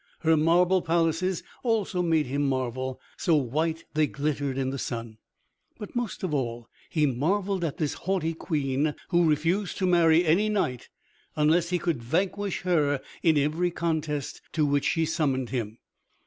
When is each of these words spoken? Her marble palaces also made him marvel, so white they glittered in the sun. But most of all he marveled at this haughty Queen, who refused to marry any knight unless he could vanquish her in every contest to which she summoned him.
Her 0.21 0.35
marble 0.35 0.81
palaces 0.81 1.43
also 1.61 2.01
made 2.01 2.25
him 2.25 2.49
marvel, 2.49 2.99
so 3.17 3.35
white 3.35 3.85
they 3.93 4.07
glittered 4.07 4.57
in 4.57 4.71
the 4.71 4.79
sun. 4.79 5.19
But 5.77 5.95
most 5.95 6.23
of 6.23 6.33
all 6.33 6.67
he 6.89 7.05
marveled 7.05 7.63
at 7.63 7.77
this 7.77 7.93
haughty 7.93 8.33
Queen, 8.33 8.95
who 9.09 9.29
refused 9.29 9.77
to 9.77 9.85
marry 9.85 10.25
any 10.25 10.49
knight 10.49 10.89
unless 11.35 11.69
he 11.69 11.77
could 11.77 12.01
vanquish 12.01 12.61
her 12.61 12.99
in 13.21 13.37
every 13.37 13.69
contest 13.69 14.41
to 14.53 14.65
which 14.65 14.85
she 14.85 15.05
summoned 15.05 15.51
him. 15.51 15.77